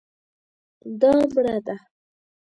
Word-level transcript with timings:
دا 0.99 1.11
مړه 1.33 1.55
ده 1.65 1.75